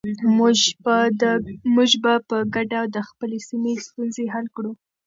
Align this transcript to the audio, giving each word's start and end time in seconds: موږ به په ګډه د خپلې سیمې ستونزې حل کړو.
موږ 1.77 1.91
به 2.01 2.13
په 2.29 2.37
ګډه 2.55 2.81
د 2.95 2.97
خپلې 3.09 3.37
سیمې 3.47 3.73
ستونزې 3.85 4.25
حل 4.33 4.45
کړو. 4.55 4.71